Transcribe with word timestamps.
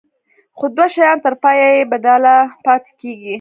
خو 0.57 0.65
دوه 0.75 0.87
شیان 0.93 1.17
تر 1.25 1.33
پایه 1.43 1.67
بې 1.77 1.89
بدله 1.91 2.35
پاتې 2.65 2.91
کیږي. 2.99 3.29